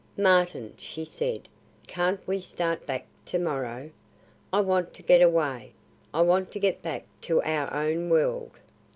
[0.17, 1.47] "Martin," she said,
[1.85, 3.91] "can't we start back tomorrow?
[4.51, 5.73] I want to get away.
[6.11, 8.49] I want to get back to our own world."